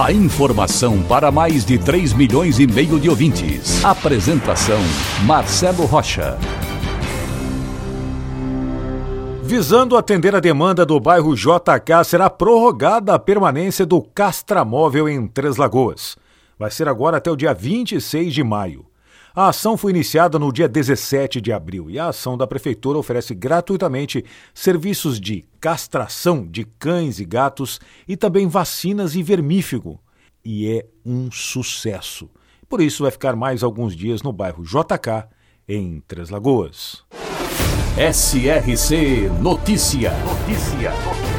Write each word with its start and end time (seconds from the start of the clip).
A 0.00 0.10
informação 0.10 1.02
para 1.02 1.30
mais 1.30 1.66
de 1.66 1.78
3 1.78 2.14
milhões 2.14 2.58
e 2.58 2.66
meio 2.66 2.98
de 2.98 3.10
ouvintes. 3.10 3.84
Apresentação 3.84 4.80
Marcelo 5.26 5.84
Rocha. 5.84 6.38
Visando 9.42 9.96
atender 9.96 10.34
a 10.34 10.40
demanda 10.40 10.86
do 10.86 10.98
bairro 10.98 11.36
JK, 11.36 12.04
será 12.06 12.30
prorrogada 12.30 13.14
a 13.14 13.18
permanência 13.18 13.84
do 13.84 14.00
Castramóvel 14.00 15.08
em 15.08 15.26
Três 15.28 15.56
Lagoas. 15.56 16.16
Vai 16.58 16.70
ser 16.70 16.88
agora 16.88 17.18
até 17.18 17.30
o 17.30 17.36
dia 17.36 17.52
26 17.52 18.32
de 18.32 18.42
maio. 18.42 18.86
A 19.34 19.48
ação 19.48 19.78
foi 19.78 19.92
iniciada 19.92 20.38
no 20.38 20.52
dia 20.52 20.68
17 20.68 21.40
de 21.40 21.52
abril 21.52 21.88
e 21.88 21.98
a 21.98 22.08
ação 22.08 22.36
da 22.36 22.46
Prefeitura 22.46 22.98
oferece 22.98 23.34
gratuitamente 23.34 24.22
serviços 24.52 25.18
de 25.18 25.46
castração 25.58 26.46
de 26.46 26.64
cães 26.78 27.18
e 27.18 27.24
gatos 27.24 27.80
e 28.06 28.14
também 28.14 28.46
vacinas 28.46 29.14
e 29.14 29.22
vermífugo. 29.22 29.98
E 30.44 30.68
é 30.68 30.86
um 31.04 31.30
sucesso. 31.30 32.28
Por 32.68 32.82
isso 32.82 33.04
vai 33.04 33.10
ficar 33.10 33.34
mais 33.34 33.62
alguns 33.62 33.96
dias 33.96 34.22
no 34.22 34.32
bairro 34.32 34.64
JK, 34.64 35.28
em 35.66 36.02
Três 36.06 36.28
Lagoas. 36.28 37.02
SRC 37.96 39.30
Notícia. 39.40 40.12
Notícia. 40.24 41.31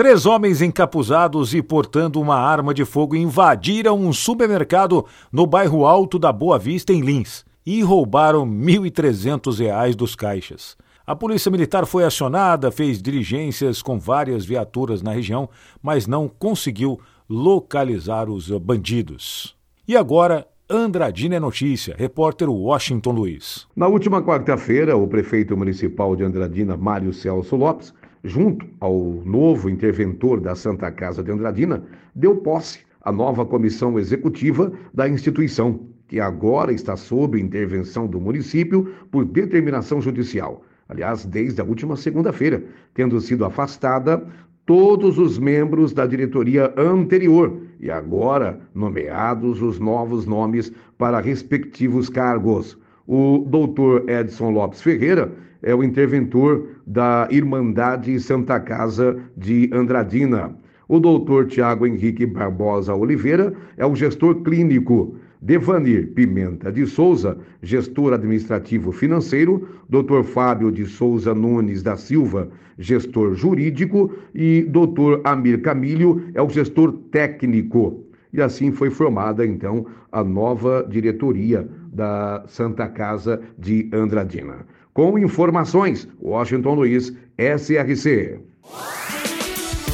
Três 0.00 0.24
homens 0.24 0.62
encapuzados 0.62 1.52
e 1.52 1.62
portando 1.62 2.22
uma 2.22 2.34
arma 2.34 2.72
de 2.72 2.86
fogo 2.86 3.14
invadiram 3.14 4.00
um 4.00 4.14
supermercado 4.14 5.04
no 5.30 5.44
bairro 5.44 5.84
Alto 5.84 6.18
da 6.18 6.32
Boa 6.32 6.58
Vista, 6.58 6.90
em 6.90 7.02
Lins, 7.02 7.44
e 7.66 7.82
roubaram 7.82 8.44
R$ 8.44 8.78
1.300 8.78 9.94
dos 9.94 10.16
caixas. 10.16 10.74
A 11.06 11.14
polícia 11.14 11.50
militar 11.50 11.84
foi 11.84 12.02
acionada, 12.02 12.70
fez 12.70 13.02
diligências 13.02 13.82
com 13.82 13.98
várias 13.98 14.42
viaturas 14.46 15.02
na 15.02 15.12
região, 15.12 15.50
mas 15.82 16.06
não 16.06 16.28
conseguiu 16.28 16.98
localizar 17.28 18.30
os 18.30 18.48
bandidos. 18.48 19.54
E 19.86 19.98
agora, 19.98 20.46
Andradina 20.66 21.34
é 21.34 21.40
notícia, 21.40 21.94
repórter 21.98 22.48
Washington 22.48 23.10
Luiz. 23.10 23.66
Na 23.76 23.86
última 23.86 24.22
quarta-feira, 24.22 24.96
o 24.96 25.06
prefeito 25.06 25.54
municipal 25.58 26.16
de 26.16 26.24
Andradina, 26.24 26.74
Mário 26.74 27.12
Celso 27.12 27.54
Lopes, 27.54 27.92
junto 28.22 28.66
ao 28.80 29.22
novo 29.24 29.68
interventor 29.68 30.40
da 30.40 30.54
Santa 30.54 30.90
Casa 30.90 31.22
de 31.22 31.30
Andradina, 31.30 31.82
deu 32.14 32.36
posse 32.36 32.80
à 33.02 33.10
nova 33.10 33.46
comissão 33.46 33.98
executiva 33.98 34.72
da 34.92 35.08
instituição, 35.08 35.80
que 36.06 36.20
agora 36.20 36.72
está 36.72 36.96
sob 36.96 37.40
intervenção 37.40 38.06
do 38.06 38.20
município 38.20 38.92
por 39.10 39.24
determinação 39.24 40.00
judicial. 40.00 40.62
Aliás, 40.88 41.24
desde 41.24 41.60
a 41.60 41.64
última 41.64 41.96
segunda-feira, 41.96 42.64
tendo 42.92 43.20
sido 43.20 43.44
afastada 43.44 44.26
todos 44.66 45.18
os 45.18 45.38
membros 45.38 45.92
da 45.92 46.06
diretoria 46.06 46.72
anterior 46.76 47.60
e 47.78 47.90
agora 47.90 48.60
nomeados 48.74 49.62
os 49.62 49.78
novos 49.78 50.26
nomes 50.26 50.72
para 50.98 51.20
respectivos 51.20 52.08
cargos. 52.08 52.76
O 53.06 53.44
doutor 53.48 54.08
Edson 54.08 54.50
Lopes 54.50 54.82
Ferreira 54.82 55.32
é 55.62 55.74
o 55.74 55.82
interventor 55.82 56.68
da 56.86 57.28
Irmandade 57.30 58.18
Santa 58.20 58.58
Casa 58.60 59.18
de 59.36 59.70
Andradina. 59.72 60.54
O 60.88 60.98
doutor 60.98 61.46
Tiago 61.46 61.86
Henrique 61.86 62.26
Barbosa 62.26 62.94
Oliveira 62.94 63.52
é 63.76 63.86
o 63.86 63.94
gestor 63.94 64.42
clínico. 64.42 65.14
Devanir 65.42 66.08
Pimenta 66.08 66.70
de 66.70 66.86
Souza, 66.86 67.38
gestor 67.62 68.12
administrativo 68.12 68.92
financeiro, 68.92 69.68
Dr. 69.88 70.22
Fábio 70.22 70.70
de 70.70 70.84
Souza 70.84 71.34
Nunes 71.34 71.82
da 71.82 71.96
Silva, 71.96 72.50
gestor 72.78 73.34
jurídico, 73.34 74.12
e 74.34 74.62
Dr. 74.62 75.20
Amir 75.24 75.62
Camilho 75.62 76.24
é 76.34 76.42
o 76.42 76.50
gestor 76.50 76.92
técnico. 77.10 78.04
E 78.32 78.40
assim 78.40 78.72
foi 78.72 78.90
formada, 78.90 79.44
então, 79.44 79.86
a 80.12 80.22
nova 80.22 80.86
diretoria 80.88 81.68
da 81.92 82.44
Santa 82.46 82.88
Casa 82.88 83.40
de 83.58 83.88
Andradina. 83.92 84.66
Com 84.92 85.18
informações, 85.18 86.08
Washington 86.20 86.74
Luiz, 86.74 87.12
SRC. 87.38 88.40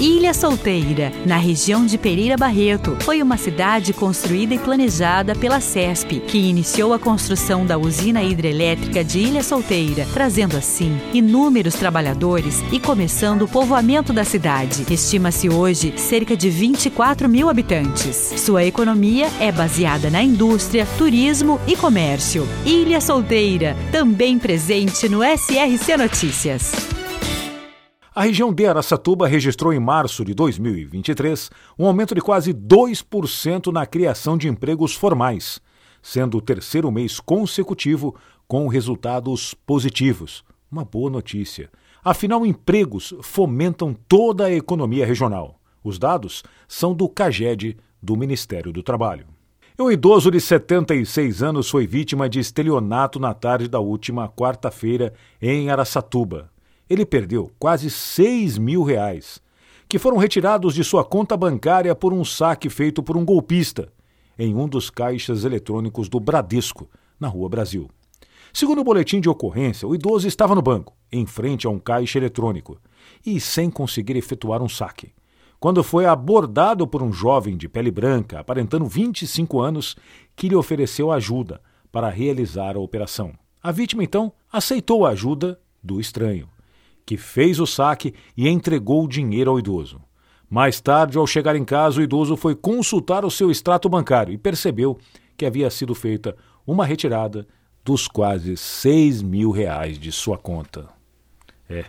Ilha 0.00 0.32
Solteira, 0.32 1.12
na 1.26 1.36
região 1.36 1.84
de 1.84 1.98
Pereira 1.98 2.34
Barreto, 2.34 2.96
foi 3.00 3.20
uma 3.20 3.36
cidade 3.36 3.92
construída 3.92 4.54
e 4.54 4.58
planejada 4.58 5.34
pela 5.34 5.60
CESP, 5.60 6.20
que 6.20 6.38
iniciou 6.38 6.94
a 6.94 6.98
construção 6.98 7.66
da 7.66 7.76
usina 7.76 8.22
hidrelétrica 8.22 9.04
de 9.04 9.18
Ilha 9.18 9.42
Solteira, 9.42 10.06
trazendo 10.14 10.56
assim 10.56 10.98
inúmeros 11.12 11.74
trabalhadores 11.74 12.64
e 12.72 12.80
começando 12.80 13.42
o 13.42 13.48
povoamento 13.48 14.10
da 14.10 14.24
cidade. 14.24 14.86
Estima-se 14.90 15.50
hoje 15.50 15.92
cerca 15.98 16.34
de 16.34 16.48
24 16.48 17.28
mil 17.28 17.50
habitantes. 17.50 18.16
Sua 18.38 18.64
economia 18.64 19.28
é 19.38 19.52
baseada 19.52 20.08
na 20.08 20.22
indústria, 20.22 20.88
turismo 20.96 21.60
e 21.66 21.76
comércio. 21.76 22.48
Ilha 22.64 23.02
Solteira, 23.02 23.76
também 23.92 24.38
presente 24.38 25.10
no 25.10 25.20
SRC 25.22 25.98
Notícias. 25.98 26.89
A 28.12 28.22
região 28.22 28.52
de 28.52 28.66
Araçatuba 28.66 29.28
registrou 29.28 29.72
em 29.72 29.78
março 29.78 30.24
de 30.24 30.34
2023 30.34 31.48
um 31.78 31.86
aumento 31.86 32.12
de 32.12 32.20
quase 32.20 32.52
2% 32.52 33.72
na 33.72 33.86
criação 33.86 34.36
de 34.36 34.48
empregos 34.48 34.96
formais, 34.96 35.60
sendo 36.02 36.38
o 36.38 36.40
terceiro 36.40 36.90
mês 36.90 37.20
consecutivo 37.20 38.16
com 38.48 38.66
resultados 38.66 39.54
positivos. 39.54 40.42
Uma 40.72 40.84
boa 40.84 41.08
notícia. 41.08 41.70
Afinal, 42.04 42.44
empregos 42.44 43.14
fomentam 43.22 43.94
toda 44.08 44.46
a 44.46 44.52
economia 44.52 45.06
regional. 45.06 45.60
Os 45.84 45.96
dados 45.96 46.42
são 46.66 46.92
do 46.92 47.08
CAGED, 47.08 47.76
do 48.02 48.16
Ministério 48.16 48.72
do 48.72 48.82
Trabalho. 48.82 49.26
Um 49.78 49.88
idoso 49.88 50.32
de 50.32 50.40
76 50.40 51.44
anos 51.44 51.70
foi 51.70 51.86
vítima 51.86 52.28
de 52.28 52.40
estelionato 52.40 53.20
na 53.20 53.32
tarde 53.34 53.68
da 53.68 53.78
última 53.78 54.28
quarta-feira 54.28 55.14
em 55.40 55.70
Araçatuba 55.70 56.49
ele 56.90 57.06
perdeu 57.06 57.52
quase 57.56 57.88
6 57.88 58.58
mil 58.58 58.82
reais, 58.82 59.40
que 59.88 59.96
foram 59.96 60.16
retirados 60.16 60.74
de 60.74 60.82
sua 60.82 61.04
conta 61.04 61.36
bancária 61.36 61.94
por 61.94 62.12
um 62.12 62.24
saque 62.24 62.68
feito 62.68 63.00
por 63.00 63.16
um 63.16 63.24
golpista 63.24 63.92
em 64.36 64.56
um 64.56 64.66
dos 64.66 64.90
caixas 64.90 65.44
eletrônicos 65.44 66.08
do 66.08 66.18
Bradesco, 66.18 66.88
na 67.18 67.28
Rua 67.28 67.48
Brasil. 67.48 67.88
Segundo 68.52 68.80
o 68.80 68.84
boletim 68.84 69.20
de 69.20 69.28
ocorrência, 69.28 69.86
o 69.86 69.94
idoso 69.94 70.26
estava 70.26 70.54
no 70.54 70.62
banco, 70.62 70.96
em 71.12 71.26
frente 71.26 71.66
a 71.66 71.70
um 71.70 71.78
caixa 71.78 72.18
eletrônico, 72.18 72.80
e 73.24 73.38
sem 73.38 73.70
conseguir 73.70 74.16
efetuar 74.16 74.62
um 74.62 74.68
saque. 74.68 75.12
Quando 75.60 75.84
foi 75.84 76.06
abordado 76.06 76.86
por 76.86 77.02
um 77.02 77.12
jovem 77.12 77.54
de 77.54 77.68
pele 77.68 77.90
branca, 77.90 78.40
aparentando 78.40 78.86
25 78.86 79.60
anos, 79.60 79.94
que 80.34 80.48
lhe 80.48 80.56
ofereceu 80.56 81.12
ajuda 81.12 81.60
para 81.92 82.08
realizar 82.08 82.76
a 82.76 82.80
operação. 82.80 83.34
A 83.62 83.70
vítima, 83.70 84.02
então, 84.02 84.32
aceitou 84.50 85.04
a 85.04 85.10
ajuda 85.10 85.60
do 85.82 86.00
estranho 86.00 86.48
que 87.04 87.16
fez 87.16 87.58
o 87.58 87.66
saque 87.66 88.14
e 88.36 88.48
entregou 88.48 89.04
o 89.04 89.08
dinheiro 89.08 89.50
ao 89.50 89.58
idoso. 89.58 90.00
Mais 90.48 90.80
tarde, 90.80 91.16
ao 91.16 91.26
chegar 91.26 91.54
em 91.54 91.64
casa, 91.64 92.00
o 92.00 92.02
idoso 92.02 92.36
foi 92.36 92.56
consultar 92.56 93.24
o 93.24 93.30
seu 93.30 93.50
extrato 93.50 93.88
bancário 93.88 94.32
e 94.32 94.38
percebeu 94.38 94.98
que 95.36 95.46
havia 95.46 95.70
sido 95.70 95.94
feita 95.94 96.36
uma 96.66 96.84
retirada 96.84 97.46
dos 97.84 98.08
quase 98.08 98.56
6 98.56 99.22
mil 99.22 99.50
reais 99.50 99.98
de 99.98 100.10
sua 100.10 100.36
conta. 100.36 100.88
É. 101.68 101.84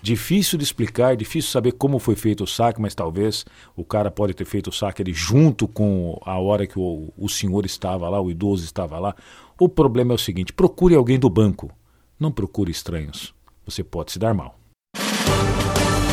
Difícil 0.00 0.58
de 0.58 0.64
explicar, 0.64 1.16
difícil 1.16 1.50
saber 1.50 1.72
como 1.72 1.98
foi 1.98 2.14
feito 2.14 2.44
o 2.44 2.46
saque, 2.46 2.80
mas 2.80 2.94
talvez 2.94 3.44
o 3.74 3.82
cara 3.84 4.10
pode 4.10 4.34
ter 4.34 4.44
feito 4.44 4.68
o 4.68 4.72
saque 4.72 5.02
ali 5.02 5.12
junto 5.12 5.66
com 5.66 6.20
a 6.24 6.38
hora 6.38 6.66
que 6.66 6.78
o, 6.78 7.12
o 7.16 7.28
senhor 7.28 7.64
estava 7.64 8.08
lá, 8.08 8.20
o 8.20 8.30
idoso 8.30 8.64
estava 8.64 8.98
lá. 8.98 9.16
O 9.58 9.68
problema 9.68 10.12
é 10.12 10.16
o 10.16 10.18
seguinte: 10.18 10.52
procure 10.52 10.94
alguém 10.94 11.18
do 11.18 11.30
banco, 11.30 11.70
não 12.20 12.30
procure 12.30 12.70
estranhos. 12.70 13.33
Você 13.64 13.82
pode 13.82 14.12
se 14.12 14.18
dar 14.18 14.34
mal. 14.34 14.58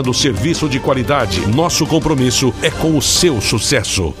oferecendo 0.00 0.14
serviço 0.14 0.68
de 0.68 0.80
qualidade. 0.80 1.46
Nosso 1.46 1.86
compromisso 1.86 2.52
é 2.62 2.70
com 2.70 2.96
o 2.96 3.02
seu 3.02 3.40
sucesso. 3.40 4.14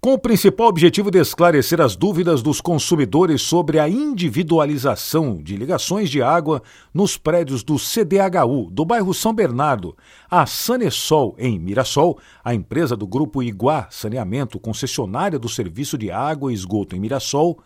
Com 0.00 0.14
o 0.14 0.18
principal 0.18 0.66
objetivo 0.66 1.10
de 1.10 1.18
esclarecer 1.18 1.80
as 1.80 1.96
dúvidas 1.96 2.42
dos 2.42 2.60
consumidores 2.60 3.40
sobre 3.40 3.78
a 3.78 3.88
individualização 3.88 5.42
de 5.42 5.56
ligações 5.56 6.10
de 6.10 6.20
água 6.20 6.62
nos 6.92 7.16
prédios 7.16 7.62
do 7.62 7.76
CDHU, 7.78 8.68
do 8.70 8.84
bairro 8.84 9.14
São 9.14 9.32
Bernardo, 9.32 9.96
a 10.30 10.44
Sanesol, 10.44 11.34
em 11.38 11.58
Mirassol, 11.58 12.18
a 12.44 12.54
empresa 12.54 12.94
do 12.94 13.06
grupo 13.06 13.42
Iguá 13.42 13.88
Saneamento, 13.90 14.60
concessionária 14.60 15.38
do 15.38 15.48
serviço 15.48 15.96
de 15.96 16.10
água 16.10 16.52
e 16.52 16.54
esgoto 16.54 16.94
em 16.94 17.00
Mirassol, 17.00 17.58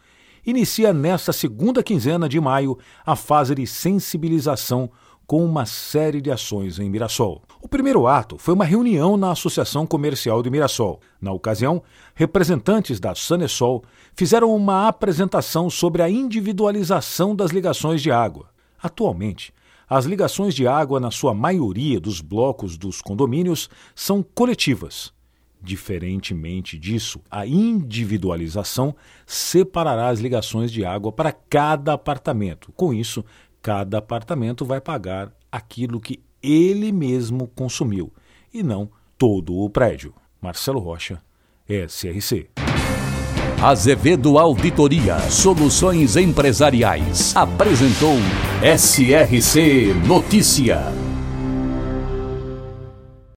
inicia 0.46 0.92
nesta 0.92 1.32
segunda 1.32 1.82
quinzena 1.82 2.28
de 2.28 2.40
maio 2.40 2.78
a 3.04 3.16
fase 3.16 3.52
de 3.56 3.66
sensibilização 3.66 4.90
com 5.28 5.44
uma 5.44 5.66
série 5.66 6.22
de 6.22 6.30
ações 6.30 6.78
em 6.78 6.88
Mirassol. 6.88 7.42
O 7.60 7.68
primeiro 7.68 8.06
ato 8.06 8.38
foi 8.38 8.54
uma 8.54 8.64
reunião 8.64 9.14
na 9.14 9.30
Associação 9.32 9.86
Comercial 9.86 10.42
de 10.42 10.48
Mirassol. 10.48 11.00
Na 11.20 11.32
ocasião, 11.32 11.82
representantes 12.14 12.98
da 12.98 13.14
Sanesol 13.14 13.84
fizeram 14.16 14.56
uma 14.56 14.88
apresentação 14.88 15.68
sobre 15.68 16.00
a 16.00 16.08
individualização 16.08 17.36
das 17.36 17.50
ligações 17.50 18.00
de 18.00 18.10
água. 18.10 18.48
Atualmente, 18.82 19.52
as 19.86 20.06
ligações 20.06 20.54
de 20.54 20.66
água, 20.66 20.98
na 20.98 21.10
sua 21.10 21.34
maioria 21.34 22.00
dos 22.00 22.22
blocos 22.22 22.78
dos 22.78 23.02
condomínios, 23.02 23.68
são 23.94 24.22
coletivas. 24.22 25.12
Diferentemente 25.60 26.78
disso, 26.78 27.20
a 27.28 27.44
individualização 27.44 28.94
separará 29.26 30.08
as 30.08 30.20
ligações 30.20 30.70
de 30.70 30.84
água 30.84 31.10
para 31.10 31.32
cada 31.32 31.94
apartamento. 31.94 32.72
Com 32.76 32.94
isso, 32.94 33.24
cada 33.68 33.98
apartamento 33.98 34.64
vai 34.64 34.80
pagar 34.80 35.30
aquilo 35.52 36.00
que 36.00 36.24
ele 36.42 36.90
mesmo 36.90 37.46
consumiu 37.48 38.10
e 38.52 38.62
não 38.62 38.88
todo 39.18 39.54
o 39.58 39.68
prédio. 39.68 40.14
Marcelo 40.40 40.80
Rocha, 40.80 41.20
SRC. 41.68 42.48
Azevedo 43.62 44.38
Auditoria 44.38 45.18
Soluções 45.18 46.16
Empresariais 46.16 47.36
apresentou 47.36 48.16
SRC 48.62 49.92
Notícia. 50.06 51.07